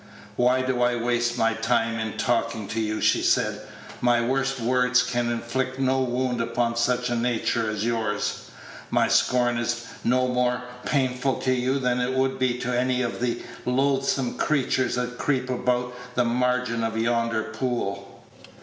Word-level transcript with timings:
"Why 0.35 0.63
do 0.63 0.81
I 0.81 0.95
waste 0.95 1.37
my 1.37 1.53
time 1.53 1.99
in 1.99 2.17
talking 2.17 2.67
to 2.69 2.79
you?" 2.81 3.01
she 3.01 3.21
said. 3.21 3.61
"My 4.01 4.19
worst 4.19 4.59
words 4.59 5.03
can 5.03 5.31
inflict 5.31 5.77
no 5.77 5.99
wound 5.99 6.41
upon 6.41 6.75
such 6.75 7.11
a 7.11 7.15
nature 7.15 7.69
as 7.69 7.85
yours. 7.85 8.49
My 8.89 9.07
scorn 9.07 9.59
is 9.59 9.85
no 10.03 10.27
more 10.27 10.63
painful 10.87 11.35
to 11.41 11.53
you 11.53 11.77
than 11.77 11.99
it 12.01 12.15
would 12.17 12.39
be 12.39 12.57
to 12.61 12.69
any 12.75 13.03
of 13.03 13.19
the 13.19 13.43
loathsome 13.63 14.39
creatures 14.39 14.95
that 14.95 15.19
creep 15.19 15.51
about 15.51 15.93
the 16.15 16.25
margin 16.25 16.83
of 16.83 16.97
yonder 16.97 17.43
pool." 17.53 18.23